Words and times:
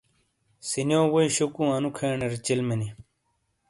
ِسنیو 0.67 1.01
ووئی 1.11 1.29
شوکوں 1.35 1.69
انو 1.75 1.89
کھینر 1.97 2.31
چلمی 2.45 2.75
نی۔ 2.79 2.89